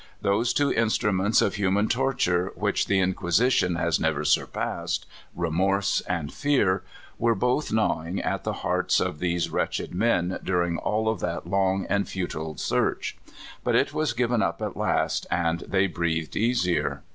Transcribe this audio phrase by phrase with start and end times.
[0.23, 6.81] Those two instruments of human torture which the Inquisition has never surpassed, remorse and fear,
[7.19, 11.85] were both gnawing at the hearts of these wretched men during all of that long
[11.87, 13.15] and futile search.
[13.63, 17.03] But it was given up at last, and they breathed easier.